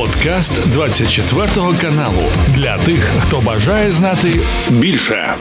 [0.00, 1.46] Подкаст 24
[1.80, 2.22] каналу
[2.54, 5.34] для тих, хто бажає знати більше.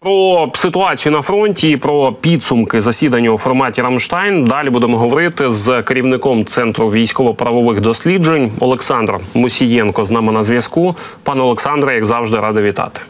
[0.00, 4.44] Про ситуацію на фронті і про підсумки засідання у форматі Рамштайн.
[4.44, 10.96] Далі будемо говорити з керівником центру військово-правових досліджень Олександр Мусієнко з нами на зв'язку.
[11.22, 13.00] Пане Олександре, як завжди, радий вітати.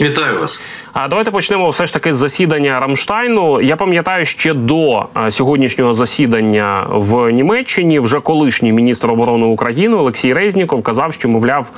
[0.00, 0.60] Вітаю вас.
[0.94, 3.60] А давайте почнемо все ж таки з засідання Рамштайну.
[3.60, 10.82] Я пам'ятаю, ще до сьогоднішнього засідання в Німеччині вже колишній міністр оборони України Олексій Резніков
[10.82, 11.70] казав, що мовляв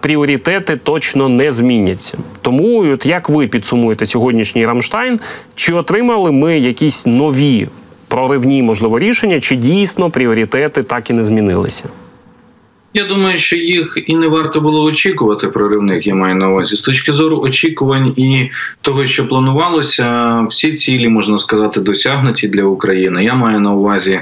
[0.00, 2.18] пріоритети точно не зміняться.
[2.42, 5.20] Тому, от як ви підсумуєте сьогоднішній Рамштайн,
[5.54, 7.68] чи отримали ми якісь нові
[8.08, 11.84] проривні можливо рішення, чи дійсно пріоритети так і не змінилися?
[12.94, 16.06] Я думаю, що їх і не варто було очікувати проривних.
[16.06, 18.50] Я маю на увазі з точки зору очікувань і
[18.82, 23.24] того, що планувалося, всі цілі можна сказати досягнуті для України.
[23.24, 24.20] Я маю на увазі.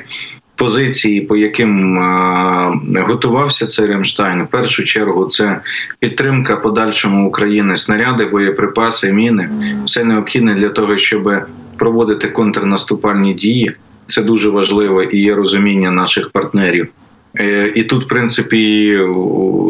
[0.59, 5.61] Позиції, по яким а, готувався цей Ремштайн, в першу чергу це
[5.99, 9.51] підтримка подальшому України, снаряди, боєприпаси, міни
[9.85, 11.31] все необхідне для того, щоб
[11.77, 13.73] проводити контрнаступальні дії.
[14.07, 16.89] Це дуже важливо і є розуміння наших партнерів.
[17.39, 18.99] Е, і тут, в принципі,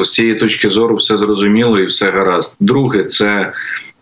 [0.04, 2.56] з цієї точки зору все зрозуміло і все гаразд.
[2.60, 3.52] Друге, це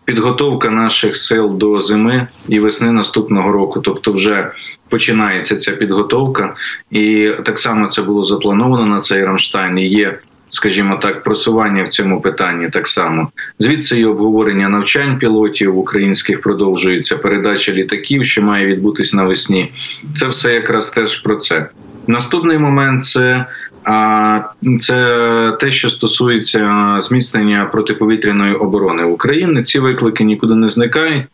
[0.05, 3.81] підготовка наших сил до зими і весни наступного року.
[3.81, 4.51] Тобто, вже
[4.89, 6.55] починається ця підготовка,
[6.91, 9.77] і так само це було заплановано на цей Рамштайн.
[9.77, 10.19] І Є,
[10.49, 13.29] скажімо так, просування в цьому питанні так само.
[13.59, 17.17] Звідси і обговорення навчань пілотів українських продовжується.
[17.17, 19.71] Передача літаків, що має відбутись навесні.
[20.15, 21.67] Це все якраз теж про це.
[22.07, 23.45] Наступний момент це
[24.79, 29.63] це те, що стосується зміцнення протиповітряної оборони України.
[29.63, 31.25] Ці виклики нікуди не зникають,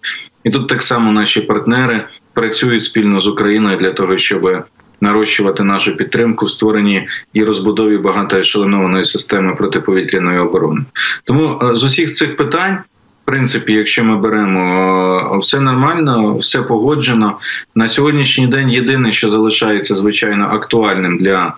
[0.43, 4.65] і тут так само наші партнери працюють спільно з Україною для того, щоб
[5.01, 10.81] нарощувати нашу підтримку в створенні і розбудові багатоешелонованої системи протиповітряної оборони.
[11.23, 12.77] Тому е, з усіх цих питань
[13.31, 17.37] принципі, якщо ми беремо все нормально, все погоджено
[17.75, 18.69] на сьогоднішній день.
[18.69, 21.53] Єдине, що залишається звичайно актуальним для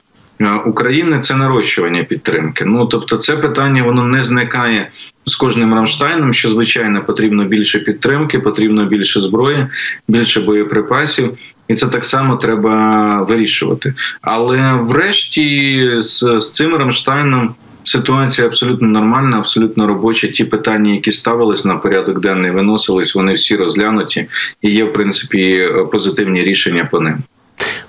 [0.65, 2.65] України, це нарощування підтримки.
[2.65, 4.91] Ну тобто, це питання воно не зникає
[5.25, 6.33] з кожним Рамштайном.
[6.33, 9.67] Що звичайно потрібно більше підтримки, потрібно більше зброї,
[10.07, 11.37] більше боєприпасів.
[11.67, 13.93] І це так само треба вирішувати.
[14.21, 20.27] Але врешті з, з цим Рамштайном Ситуація абсолютно нормальна, абсолютно робоча.
[20.27, 24.27] Ті питання, які ставились на порядок денний, виносились, вони всі розглянуті
[24.61, 27.23] і є в принципі позитивні рішення по ним.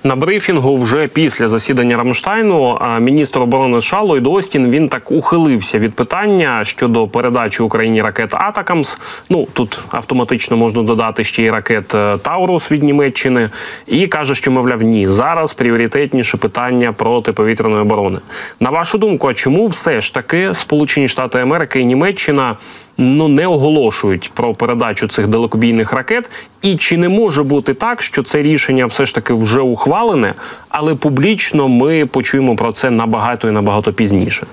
[0.05, 5.95] На брифінгу вже після засідання Рамштайну міністр оборони США Ллойд Остін він так ухилився від
[5.95, 8.99] питання щодо передачі Україні ракет Атакамс.
[9.31, 13.51] Ну тут автоматично можна додати ще й ракет е, Таурус від Німеччини,
[13.87, 18.19] і каже, що мовляв, ні, зараз пріоритетніше питання протиповітряної оборони.
[18.61, 22.57] На вашу думку, а чому все ж таки Сполучені Штати Америки і Німеччина?
[22.99, 26.31] Ну не оголошують про передачу цих далекобійних ракет.
[26.63, 30.35] І чи не може бути так, що це рішення все ж таки вже ухвалене,
[30.69, 34.47] але публічно ми почуємо про це набагато і набагато пізніше?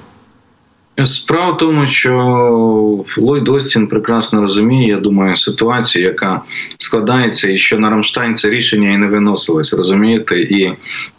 [1.06, 6.41] Справа в тому, що Ллойд Остін прекрасно розуміє, я думаю, ситуацію, яка
[6.78, 10.73] складається, і що на Рамштайн це рішення і не виносилось, розумієте, і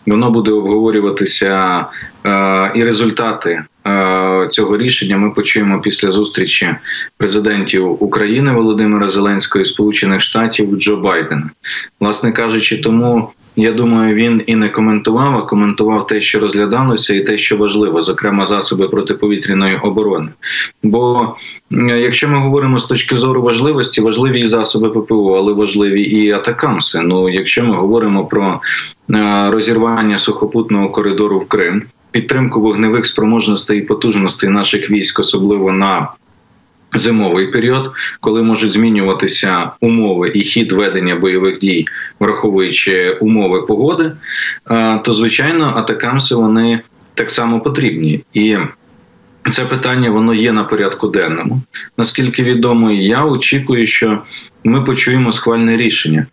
[0.06, 1.84] воно буде обговорюватися
[2.26, 3.64] е, і результати
[4.50, 6.74] цього рішення ми почуємо після зустрічі
[7.16, 11.50] президентів України Володимира Зеленського і Сполучених Штатів Джо Байдена.
[12.00, 17.20] Власне кажучи, тому я думаю, він і не коментував, а коментував те, що розглядалося, і
[17.20, 20.28] те, що важливо, зокрема засоби протиповітряної оборони.
[20.82, 21.34] Бо
[21.80, 27.00] якщо ми говоримо з точки зору важливості, важливі і засоби ППО, але важливі і атакамси.
[27.00, 28.60] Ну, якщо ми говоримо про
[29.10, 31.82] е, розірвання сухопутного коридору в Крим
[32.12, 36.08] підтримку вогневих спроможностей і потужностей наших військ, особливо на
[36.94, 41.86] Зимовий період, коли можуть змінюватися умови і хід ведення бойових дій,
[42.20, 44.12] враховуючи умови погоди,
[45.04, 46.80] то звичайно атакамси вони
[47.14, 48.56] так само потрібні, і
[49.50, 51.62] це питання воно є на порядку денному.
[51.98, 54.22] Наскільки відомо, я очікую, що
[54.64, 56.26] ми почуємо схвальне рішення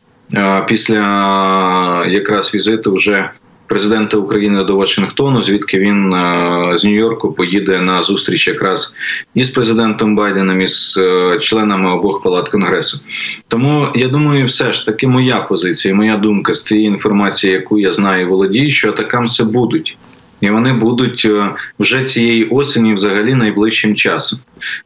[0.68, 3.30] після якраз візиту вже
[3.70, 8.94] президента України до Вашингтону, звідки він е, з Нью-Йорку поїде на зустріч якраз
[9.36, 13.00] із президентом Байденом і з е, членами обох палат конгресу.
[13.48, 17.92] Тому я думаю, все ж таки моя позиція, моя думка з тієї інформації, яку я
[17.92, 19.98] знаю, володію, що атакамси будуть.
[20.42, 21.50] І вони будуть е,
[21.80, 24.40] вже цієї осені, взагалі, найближчим часом.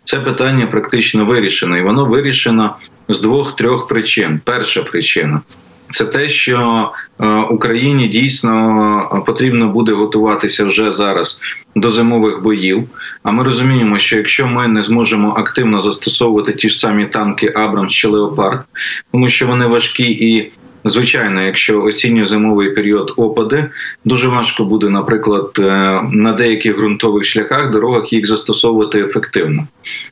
[0.03, 2.75] Це питання практично вирішено, і воно вирішено
[3.09, 4.39] з двох-трьох причин.
[4.45, 5.41] Перша причина
[5.93, 11.41] це те, що е, Україні дійсно потрібно буде готуватися вже зараз
[11.75, 12.89] до зимових боїв.
[13.23, 17.91] А ми розуміємо, що якщо ми не зможемо активно застосовувати ті ж самі танки Абрамс
[17.91, 18.63] чи Леопард,
[19.11, 20.51] тому що вони важкі і
[20.85, 23.69] Звичайно, якщо осінньо-зимовий період опади,
[24.05, 25.63] дуже важко буде, наприклад, е,
[26.11, 29.67] на деяких ґрунтових шляхах дорогах їх застосовувати ефективно.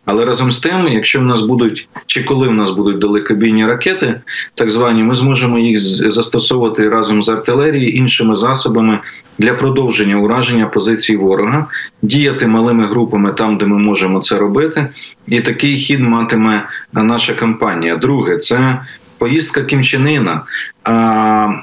[0.06, 4.22] Але разом з тим, якщо в нас будуть чи коли в нас будуть далекобійні ракети,
[4.56, 5.80] так звані, ми зможемо їх
[6.12, 9.00] застосовувати разом з артилерією іншими засобами
[9.40, 11.68] для продовження ураження позицій ворога,
[12.02, 14.88] діяти малими групами там, де ми можемо це робити,
[15.28, 17.98] і такий хід матиме наша кампанія.
[17.98, 18.82] Друге, це
[19.22, 20.42] поїздка Кімчинина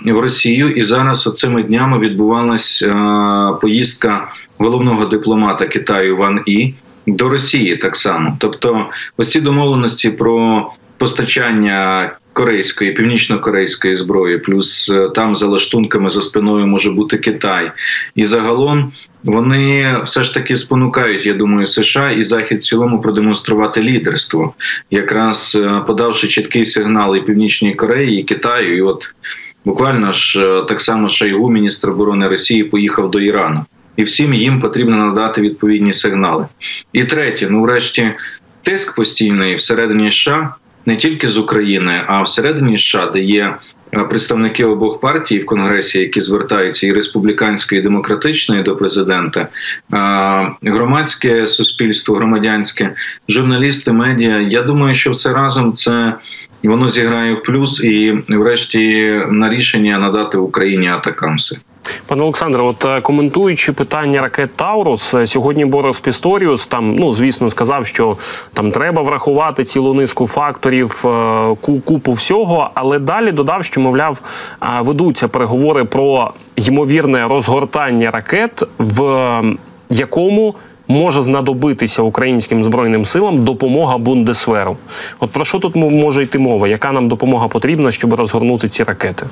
[0.04, 2.88] в Росію, і зараз цими днями відбувалась
[3.60, 4.28] поїздка
[4.58, 6.74] головного дипломата Китаю Ван І
[7.06, 8.36] до Росії так само.
[8.40, 10.66] Тобто, ось ці домовленості про
[10.98, 17.72] постачання корейської, північно-корейської зброї, плюс е, там за лаштунками за спиною може бути Китай,
[18.14, 18.92] і загалом
[19.24, 21.26] вони все ж таки спонукають.
[21.26, 24.54] Я думаю, США і Захід в цілому продемонструвати лідерство,
[24.90, 29.14] якраз е, подавши чіткий сигнал і Північній Кореї і Китаю, і от.
[29.64, 33.64] Буквально ж е, так само Шойгу, міністр оборони Росії, поїхав до Ірану,
[33.96, 36.46] і всім їм потрібно надати відповідні сигнали.
[36.92, 38.12] І третє, ну врешті,
[38.62, 40.54] тиск постійний всередині США
[40.88, 43.56] не тільки з України, а всередині США, де є
[43.94, 49.48] е, представники обох партій в конгресі, які звертаються і республіканської і демократичної до президента,
[50.62, 52.94] громадське суспільство, громадянське,
[53.28, 54.38] журналісти, медіа.
[54.38, 56.14] Я думаю, що все разом це.
[56.62, 61.60] Воно зіграє в плюс і, врешті, на рішення надати Україні атакамси.
[62.06, 67.50] Пане Олександре, от е, коментуючи питання ракет Таурус, е, сьогодні Борис Пісторіус там, ну звісно,
[67.50, 68.16] сказав, що
[68.52, 74.20] там треба врахувати цілу низку факторів, е, купу всього, але далі додав, що мовляв
[74.80, 79.42] ведуться переговори про ймовірне розгортання ракет, в
[79.90, 80.54] якому
[80.88, 84.76] може знадобитися українським збройним силам допомога Бундесверу.
[85.20, 86.68] От про що тут може йти мова?
[86.68, 89.26] Яка нам допомога потрібна, щоб розгорнути ці ракети?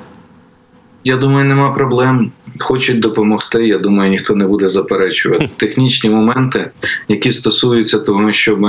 [1.03, 2.31] Я думаю, нема проблем.
[2.59, 3.67] Хочуть допомогти.
[3.67, 6.71] Я думаю, ніхто не буде заперечувати технічні моменти,
[7.07, 8.65] які стосуються того, щоб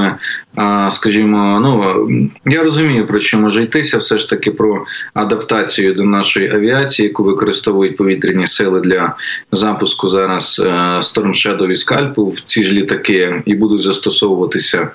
[0.91, 4.85] скажімо, ну я розумію про що може йтися, все ж таки про
[5.15, 9.15] адаптацію до нашої авіації, яку використовують повітряні сили для
[9.53, 14.91] запуску зараз е, Storm Shadow і скальпу ці ж літаки і будуть застосовуватися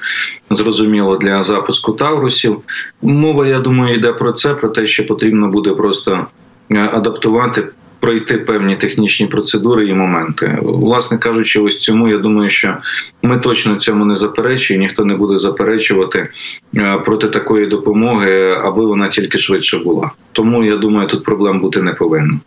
[0.50, 2.62] зрозуміло для запуску Таврусів.
[3.02, 6.28] Мова, я думаю, йде про це, про те, що потрібно буде просто.
[6.76, 7.68] Е, адаптувати.
[8.00, 12.78] Пройти певні технічні процедури і моменти, власне кажучи, ось цьому я думаю, що
[13.22, 16.30] ми точно цьому не заперечуємо, ніхто не буде заперечувати
[16.76, 20.12] е, проти такої допомоги, аби вона тільки швидше була.
[20.32, 22.40] Тому я думаю, тут проблем бути не повинно.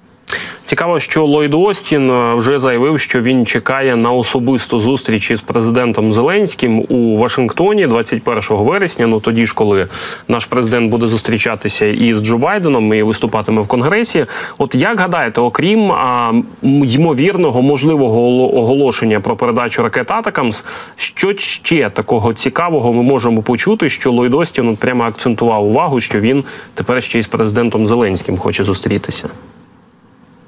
[0.67, 6.13] Цікаво, що Ллойд Остін е, вже заявив, що він чекає на особисту зустріч із президентом
[6.13, 9.07] Зеленським у Вашингтоні 21 вересня.
[9.07, 9.89] Ну тоді ж, коли
[10.29, 14.27] наш президент буде зустрічатися із Джо Байденом і виступатиме в конгресі.
[14.59, 16.33] От як гадаєте, окрім а,
[16.63, 18.21] ймовірного можливого
[18.59, 20.65] оголошення про передачу ракет Атакамс,
[20.97, 26.45] що ще такого цікавого ми можемо почути, що Ллойд Остін прямо акцентував увагу, що він
[26.75, 29.29] тепер ще із президентом Зеленським хоче зустрітися.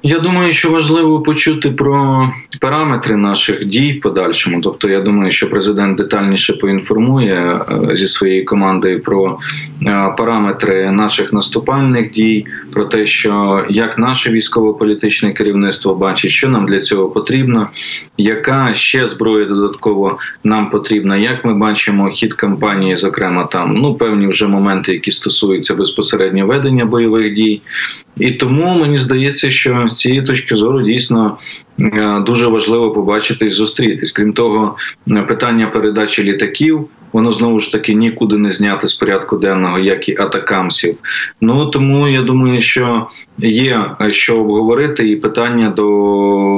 [0.03, 2.29] Я думаю, що важливо почути про
[2.61, 4.61] параметри наших дій в подальшому.
[4.61, 9.39] Тобто, я думаю, що президент детальніше поінформує е, зі своєю командою про
[9.85, 16.65] е, параметри наших наступальних дій, про те, що як наше військово-політичне керівництво бачить, що нам
[16.65, 17.69] для цього потрібно,
[18.17, 21.17] яка ще зброя додатково нам потрібна.
[21.17, 26.85] Як ми бачимо хід кампанії, зокрема там ну певні вже моменти, які стосуються безпосередньо ведення
[26.85, 27.61] бойових дій.
[28.19, 31.37] І тому мені здається, що з цієї точки зору дійсно
[32.25, 34.11] дуже важливо побачити і зустрітись.
[34.11, 34.77] Крім того,
[35.27, 36.89] питання передачі літаків.
[37.13, 40.97] Воно знову ж таки нікуди не зняти з порядку денного, як і атакамсів.
[41.41, 43.07] Ну тому я думаю, що
[43.37, 45.87] є що обговорити, і питання до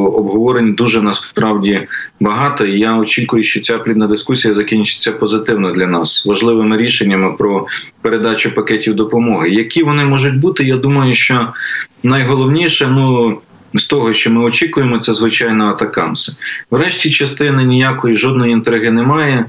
[0.05, 1.87] обговорень дуже насправді
[2.19, 2.65] багато.
[2.65, 7.67] І Я очікую, що ця плідна дискусія закінчиться позитивно для нас важливими рішеннями про
[8.01, 9.49] передачу пакетів допомоги.
[9.49, 10.63] Які вони можуть бути?
[10.63, 11.47] Я думаю, що
[12.03, 13.37] найголовніше ну.
[13.73, 16.31] З того, що ми очікуємо, це звичайно атакамси.
[16.71, 19.45] Врешті частини ніякої жодної інтриги немає.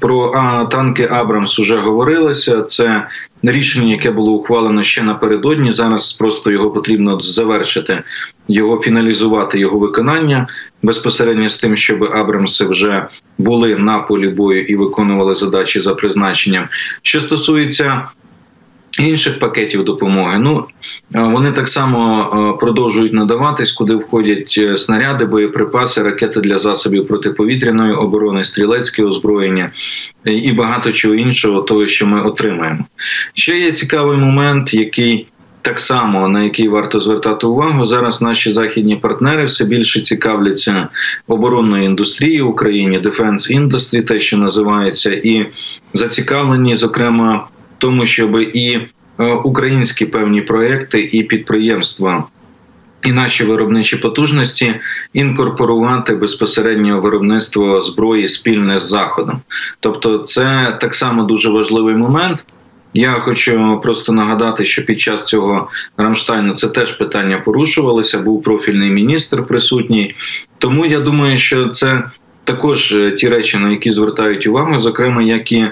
[0.00, 2.62] Про а, танки Абрамс вже говорилося.
[2.62, 3.06] Це
[3.42, 5.72] рішення, яке було ухвалено ще напередодні.
[5.72, 8.02] Зараз просто його потрібно завершити,
[8.48, 10.46] його фіналізувати, його виконання
[10.82, 13.06] безпосередньо з тим, щоб Абрамси вже
[13.38, 16.68] були на полі бою і виконували задачі за призначенням.
[17.02, 18.02] Що стосується
[18.98, 20.38] інших пакетів допомоги.
[20.38, 20.64] Ну
[21.10, 29.04] вони так само продовжують надаватись, куди входять снаряди, боєприпаси, ракети для засобів протиповітряної оборони, стрілецьке
[29.04, 29.70] озброєння
[30.24, 32.84] і багато чого іншого, того, що ми отримаємо.
[33.34, 35.26] Ще є цікавий момент, який
[35.66, 37.84] так само на який варто звертати увагу.
[37.84, 40.88] Зараз наші західні партнери все більше цікавляться
[41.26, 45.46] оборонною індустрією в Україні, Defense Industry, те, що називається, і
[45.92, 48.80] зацікавлені, зокрема, тому, щоб і
[49.18, 52.24] е, українські певні проекти і підприємства.
[53.04, 54.74] І наші виробничі потужності
[55.12, 59.40] інкорпорувати безпосередньо виробництво зброї спільне з заходом,
[59.80, 62.44] тобто це так само дуже важливий момент.
[62.94, 68.18] Я хочу просто нагадати, що під час цього Рамштайну це теж питання порушувалося.
[68.18, 70.14] Був профільний міністр присутній.
[70.58, 72.02] Тому я думаю, що це
[72.44, 75.66] також е, ті речі, на які звертають увагу, зокрема, як і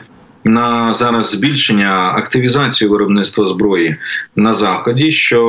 [0.44, 3.96] на зараз збільшення активізацію виробництва зброї
[4.36, 5.42] на заході, що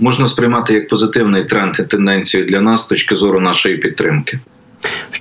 [0.00, 4.38] можна сприймати як позитивний тренд і тенденцію для нас з точки зору нашої підтримки.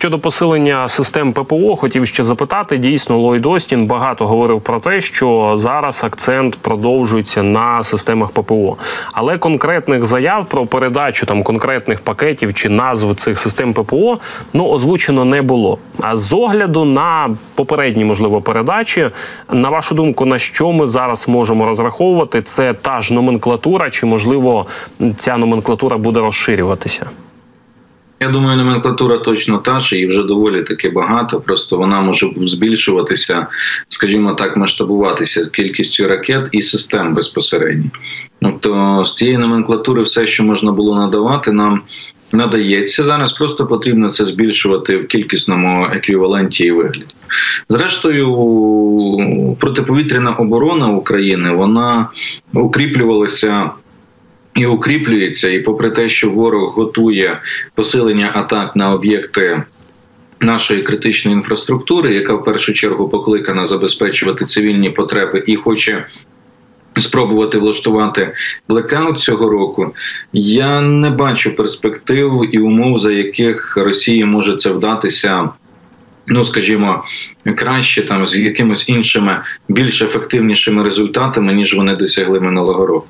[0.01, 2.77] Щодо посилення систем ППО, хотів ще запитати.
[2.77, 8.77] Дійсно, Ллойд Остін багато говорив про те, що зараз акцент продовжується на системах ППО,
[9.13, 14.17] але конкретних заяв про передачу там конкретних пакетів чи назв цих систем ППО
[14.53, 15.77] ну озвучено не було.
[15.99, 19.09] А з огляду на попередні можливо передачі,
[19.51, 22.41] на вашу думку, на що ми зараз можемо розраховувати?
[22.41, 24.65] Це та ж номенклатура, чи можливо
[25.17, 27.05] ця номенклатура буде розширюватися?
[28.21, 31.41] Я думаю, номенклатура точно та ж, і вже доволі таки багато.
[31.41, 33.47] Просто вона може збільшуватися,
[33.89, 37.89] скажімо так, масштабуватися кількістю ракет і систем безпосередньо.
[38.41, 41.81] Тобто з цієї номенклатури все, що можна було надавати, нам
[42.31, 43.31] надається зараз.
[43.31, 47.05] Просто потрібно це збільшувати в кількісному еквіваленті і вигляді.
[47.69, 48.27] Зрештою,
[49.59, 52.09] протиповітряна оборона України вона
[52.53, 53.71] укріплювалася
[54.55, 57.41] і укріплюється, і попри те, що ворог готує
[57.75, 59.63] посилення атак на об'єкти.
[60.39, 66.05] Нашої критичної інфраструктури, яка в першу чергу покликана забезпечувати цивільні потреби, і хоче
[66.99, 68.33] спробувати влаштувати
[68.69, 69.95] блекаут цього року,
[70.33, 75.49] я не бачу перспектив і умов, за яких Росія може це вдатися.
[76.33, 77.03] Ну, скажімо,
[77.55, 83.07] краще там з якимись іншими більш ефективнішими результатами ніж вони досягли минулого року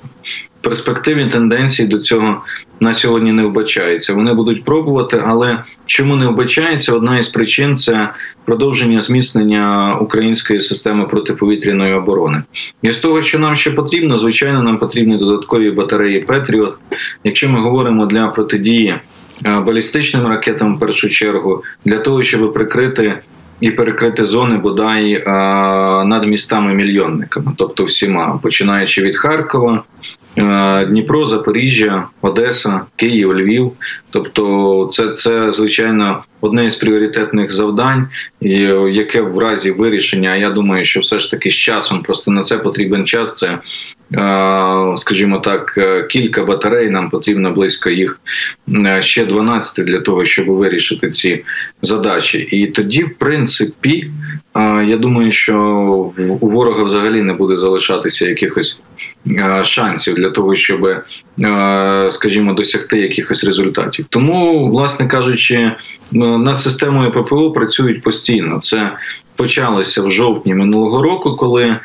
[0.61, 2.41] перспективні тенденції до цього
[2.79, 4.13] на сьогодні не вбачаються.
[4.13, 6.93] Вони будуть пробувати, але чому не вбачається?
[6.93, 8.09] Одна із причин це
[8.45, 12.43] продовження зміцнення української системи протиповітряної оборони.
[12.81, 16.75] І з того, що нам ще потрібно, звичайно, нам потрібні додаткові батареї Петріот.
[17.23, 18.95] Якщо ми говоримо для протидії
[19.45, 23.19] е, балістичним ракетам, в першу чергу, для того, щоб прикрити.
[23.61, 25.23] І перекрити зони бодай е,
[26.05, 29.83] над містами мільйонниками, тобто всіма, починаючи від Харкова,
[30.87, 33.71] Дніпро, Запоріжжя, Одеса, Київ, Львів.
[34.09, 38.07] Тобто, це це звичайно одне із пріоритетних завдань,
[38.91, 40.35] яке в разі вирішення.
[40.35, 43.37] Я думаю, що все ж таки з часом просто на це потрібен час.
[43.37, 43.59] Це
[44.13, 46.89] Е, скажімо так, е, кілька батарей.
[46.89, 48.19] Нам потрібно близько їх
[48.85, 51.43] е, ще 12 для того, щоб вирішити ці
[51.81, 52.37] задачі.
[52.37, 54.11] І тоді, в принципі,
[54.87, 55.57] я думаю, що
[56.39, 58.81] у ворога взагалі не буде залишатися якихось
[59.63, 61.03] шансів для того, щоб,
[62.09, 64.05] скажімо, досягти якихось результатів.
[64.09, 65.71] Тому, власне кажучи,
[66.11, 68.59] над системою ППО працюють постійно.
[68.59, 68.91] Це
[69.35, 71.77] почалося в жовтні минулого року, коли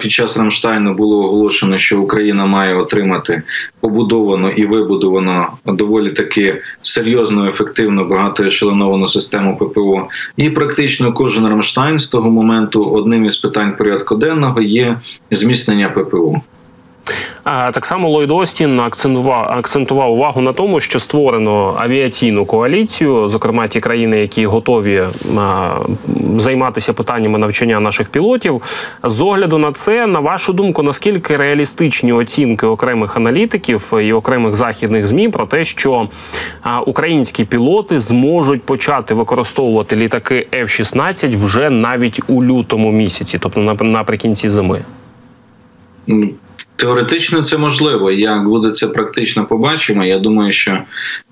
[0.00, 3.42] під час Рамштайну було оголошено, що Україна має отримати
[3.80, 10.08] побудовану і вибудовану доволі таки серйозну, ефективну багатоешелоновану систему ППО.
[10.36, 15.00] І практично кожен Рамштайн з того моменту одним із питань порядку денного є
[15.30, 16.40] зміцнення ППО.
[17.44, 24.20] Так само Ллойд Остін акцентував увагу на тому, що створено авіаційну коаліцію, зокрема ті країни,
[24.20, 25.02] які готові
[26.36, 28.62] займатися питаннями навчання наших пілотів.
[29.02, 35.06] З огляду на це, на вашу думку, наскільки реалістичні оцінки окремих аналітиків і окремих західних
[35.06, 36.08] змі про те, що
[36.86, 44.82] українські пілоти зможуть почати використовувати літаки F-16 вже навіть у лютому місяці, тобто наприкінці зими.
[46.76, 48.10] Теоретично це можливо.
[48.10, 50.04] Як буде це практично побачимо.
[50.04, 50.82] Я думаю, що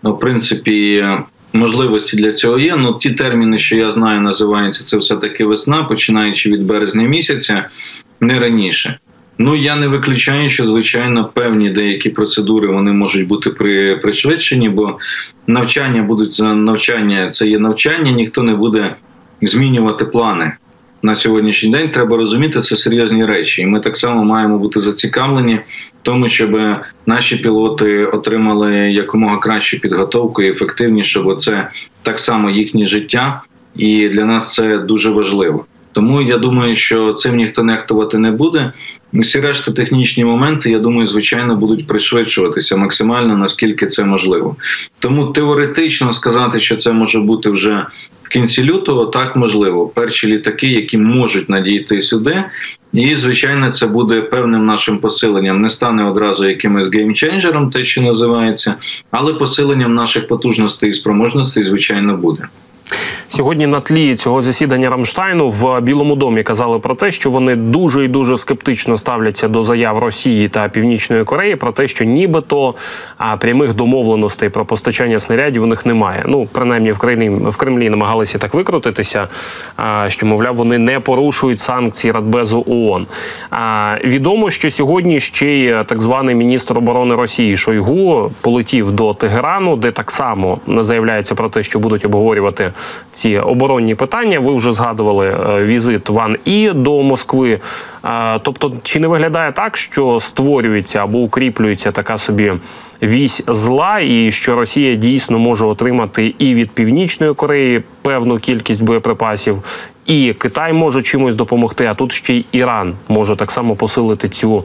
[0.03, 1.05] ну, в принципі
[1.53, 2.77] можливості для цього є.
[2.77, 7.69] Ну ті терміни, що я знаю, називаються це все таки весна, починаючи від березня місяця,
[8.21, 8.99] не раніше.
[9.39, 14.99] Ну я не виключаю, що звичайно певні деякі процедури вони можуть бути при пришвидшені, бо
[15.47, 18.95] навчання будуть навчання, це є навчання, ніхто не буде
[19.43, 20.53] змінювати плани.
[21.03, 21.91] На сьогоднішній день.
[21.91, 26.61] Треба розуміти це серйозні речі, і ми так само маємо бути зацікавлені в тому, щоб
[27.07, 31.71] наші пілоти отримали якомога кращу підготовку і ефективніше, бо це
[32.03, 33.43] так само їхнє життя,
[33.77, 35.65] і для нас це дуже важливо.
[35.93, 38.73] Тому я думаю, що цим ніхто нехтувати не буде.
[39.13, 44.57] Всі решта технічні моменти, я думаю, звичайно, будуть пришвидшуватися максимально наскільки це можливо.
[44.99, 47.87] Тому теоретично сказати, що це може бути вже
[48.23, 49.89] в кінці лютого, так можливо.
[49.89, 52.45] Перші літаки, які можуть надійти сюди,
[52.93, 55.61] і звичайно, це буде певним нашим посиленням.
[55.61, 58.75] Не стане одразу якимось геймченджером, те, що називається,
[59.11, 62.43] але посиленням наших потужностей і спроможностей, звичайно, буде.
[63.29, 68.05] Сьогодні на тлі цього засідання Рамштайну в Білому домі казали про те, що вони дуже
[68.05, 72.75] і дуже скептично ставляться до заяв Росії та Північної Кореї про те, що нібито
[73.39, 76.25] прямих домовленостей про постачання снарядів у них немає.
[76.27, 79.29] Ну принаймні в Кремлі в Кремлі намагалися так викрутитися,
[80.09, 83.07] що мовляв вони не порушують санкції Радбезу ООН.
[84.05, 89.91] Відомо, що сьогодні ще й так званий міністр оборони Росії Шойгу полетів до Тегерану, де
[89.91, 92.73] так само заявляється про те, що будуть обговорювати
[93.13, 94.41] ці оборонні питання.
[94.41, 97.61] Ви вже згадували е, візит Ван і до Москви.
[98.05, 102.53] Е, тобто, чи не виглядає так, що створюється або укріплюється така собі
[103.03, 109.63] вісь зла, і що Росія дійсно може отримати і від Північної Кореї певну кількість боєприпасів,
[110.11, 111.87] і Китай може чимось допомогти.
[111.87, 114.65] А тут ще й Іран може так само посилити цю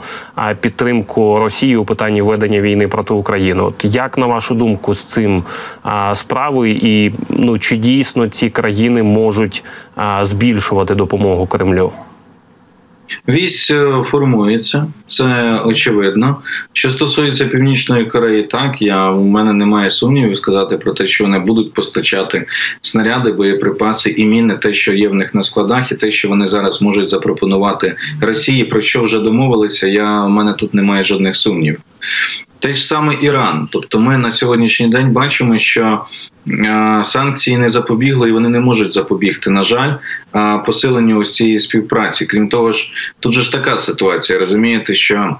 [0.60, 3.62] підтримку Росії у питанні ведення війни проти України.
[3.62, 5.44] От як на вашу думку з цим
[6.14, 9.64] справи, і ну чи дійсно ці країни можуть
[10.22, 11.92] збільшувати допомогу Кремлю?
[13.30, 16.42] Вісь е, формується, це очевидно.
[16.74, 21.40] Що стосується північної Кореї, так я у мене немає сумнівів сказати про те, що вони
[21.40, 22.48] будуть постачати
[22.82, 26.48] снаряди, боєприпаси і міни, те, що є в них на складах, і те, що вони
[26.48, 29.88] зараз можуть запропонувати Росії, про що вже домовилися.
[29.88, 31.80] Я у мене тут немає жодних сумнівів.
[32.60, 36.06] Те ж саме Іран, тобто ми на сьогоднішній день бачимо, що
[37.04, 39.50] санкції не запобігли і вони не можуть запобігти.
[39.50, 39.94] На жаль,
[40.66, 42.26] посиленню ось цієї співпраці.
[42.26, 45.38] Крім того ж, тут же ж така ситуація, розумієте, що.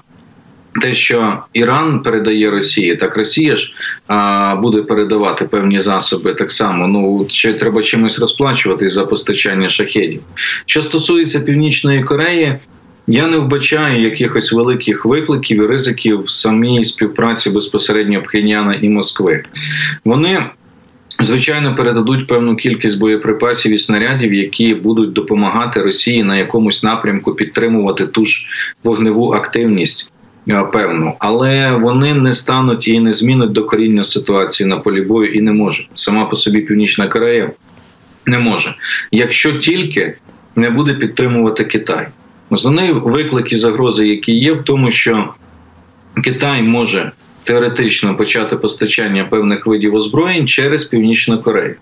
[0.80, 3.74] Те, що Іран передає Росії, так Росія ж
[4.06, 6.86] а, буде передавати певні засоби так само.
[6.86, 10.20] Ну чи треба чимось розплачуватись за постачання шахедів.
[10.66, 12.58] Що стосується Північної Кореї,
[13.06, 19.42] я не вбачаю якихось великих викликів і ризиків в самій співпраці безпосередньо Пхеняна і Москви.
[20.04, 20.46] Вони
[21.20, 28.06] Звичайно, передадуть певну кількість боєприпасів і снарядів, які будуть допомагати Росії на якомусь напрямку підтримувати
[28.06, 28.46] ту ж
[28.84, 30.12] вогневу активність.
[30.48, 35.40] Е, певну, але вони не стануть і не змінять докоріння ситуації на полі бою і
[35.40, 35.88] не можуть.
[35.94, 37.50] Сама по собі Північна Корея
[38.26, 38.74] не може,
[39.12, 40.16] якщо тільки
[40.56, 42.08] не буде підтримувати Китай.
[42.50, 45.34] Основний виклик і загрози, які є, в тому, що
[46.24, 47.12] Китай може
[47.46, 51.74] теоретично почати постачання певних видів озброєнь через Північну Корею.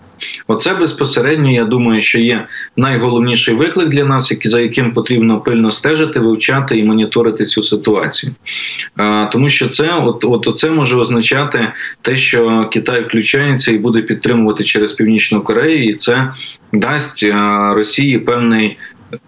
[0.46, 2.46] Оце безпосередньо, я думаю, що є
[2.76, 8.34] найголовніший виклик для нас, за яким потрібно пильно стежити, вивчати і моніторити цю ситуацію.
[9.32, 11.72] Тому що це от, от це може означати
[12.02, 16.32] те, що Китай включається і буде підтримувати через Північну Корею, і це
[16.72, 17.26] дасть
[17.70, 18.78] Росії певний,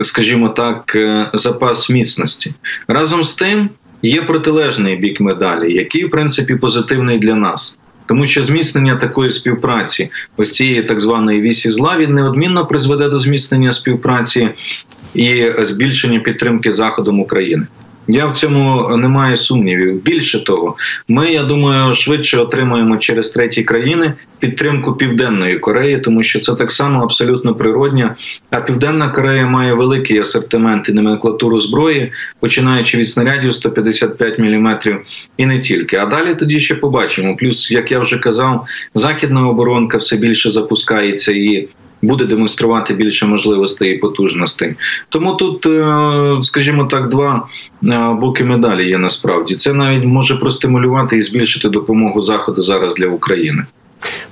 [0.01, 2.55] скажімо так, е, запас міцності
[2.89, 3.71] разом з тим.
[4.03, 7.79] Є протилежний бік медалі, який в принципі позитивний для нас.
[8.07, 13.19] Тому що зміцнення такої співпраці, ось цієї так званої вісі зла, він неодмінно призведе до
[13.19, 14.49] зміцнення співпраці
[15.15, 17.67] і збільшення підтримки Заходом України.
[18.09, 20.03] Я в цьому не маю сумнівів.
[20.03, 20.77] Більше того,
[21.09, 26.73] ми я думаю, швидше отримаємо через треті країни підтримку Південної Кореї, тому що це так
[26.73, 28.17] само абсолютно природня.
[28.51, 34.79] А Південна Корея має великий асортимент і номенклатуру зброї, починаючи від снарядів 155 мм
[35.37, 35.97] і не тільки.
[35.97, 37.37] А далі тоді ще побачимо.
[37.37, 41.69] Плюс, як я вже казав, західна оборонка все більше запускається і
[42.03, 44.75] буде демонструвати більше можливостей і потужностей.
[45.09, 47.49] Тому тут, е, скажімо так, два
[47.85, 49.55] е, боки медалі є насправді.
[49.55, 53.65] Це навіть може простимулювати і збільшити допомогу заходу зараз для України.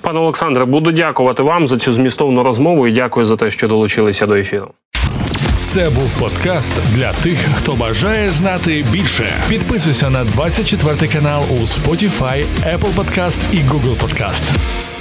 [0.01, 4.27] Пане Олександре, буду дякувати вам за цю змістовну розмову і дякую за те, що долучилися
[4.27, 4.71] до ефіру.
[5.61, 9.43] Це був подкаст для тих, хто бажає знати більше.
[9.49, 14.94] Підписуйся на 24 канал у Spotify, Apple Podcast і Google Podcast.